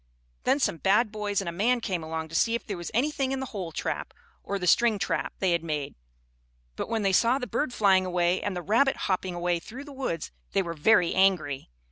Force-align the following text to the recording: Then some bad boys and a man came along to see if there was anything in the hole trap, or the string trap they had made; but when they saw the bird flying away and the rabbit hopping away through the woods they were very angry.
Then 0.45 0.59
some 0.59 0.77
bad 0.77 1.11
boys 1.11 1.41
and 1.41 1.47
a 1.47 1.51
man 1.51 1.79
came 1.79 2.01
along 2.03 2.29
to 2.29 2.33
see 2.35 2.55
if 2.55 2.65
there 2.65 2.75
was 2.75 2.89
anything 2.91 3.31
in 3.31 3.39
the 3.39 3.45
hole 3.53 3.71
trap, 3.71 4.15
or 4.43 4.57
the 4.57 4.65
string 4.65 4.97
trap 4.97 5.33
they 5.37 5.51
had 5.51 5.63
made; 5.63 5.93
but 6.75 6.89
when 6.89 7.03
they 7.03 7.13
saw 7.13 7.37
the 7.37 7.45
bird 7.45 7.71
flying 7.71 8.03
away 8.03 8.41
and 8.41 8.55
the 8.55 8.63
rabbit 8.63 8.95
hopping 9.05 9.35
away 9.35 9.59
through 9.59 9.83
the 9.83 9.93
woods 9.93 10.31
they 10.53 10.63
were 10.63 10.73
very 10.73 11.13
angry. 11.13 11.69